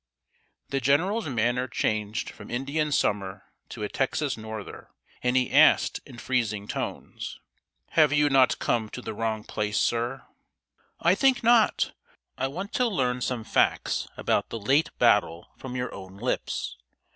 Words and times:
]The 0.71 0.81
general's 0.81 1.29
manner 1.29 1.67
changed 1.67 2.31
from 2.31 2.49
Indian 2.49 2.91
summer 2.91 3.43
to 3.69 3.83
a 3.83 3.87
Texas 3.87 4.35
norther, 4.35 4.89
and 5.21 5.37
he 5.37 5.51
asked, 5.51 5.99
in 6.07 6.17
freezing 6.17 6.67
tones: 6.67 7.39
"Have 7.91 8.11
you 8.11 8.27
not 8.27 8.57
come 8.57 8.89
to 8.89 9.01
the 9.03 9.13
wrong 9.13 9.43
place, 9.43 9.79
sir?" 9.79 10.25
"I 10.99 11.13
think 11.13 11.43
not. 11.43 11.91
I 12.35 12.47
want 12.47 12.73
to 12.73 12.87
learn 12.87 13.21
some 13.21 13.43
facts 13.43 14.07
about 14.17 14.49
the 14.49 14.57
late 14.59 14.89
battle 14.97 15.49
from 15.55 15.75
your 15.75 15.93
own 15.93 16.17
lips. 16.17 16.77